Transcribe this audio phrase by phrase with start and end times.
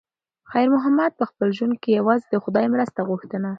[0.51, 3.37] خیر محمد په خپل ژوند کې یوازې د خدای مرسته غوښته.